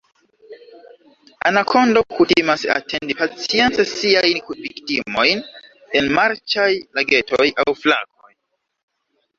[1.49, 5.47] Anakondo kutimas atendi pacience siajn viktimojn
[6.01, 8.37] en marĉaj lagetoj aŭ flakoj.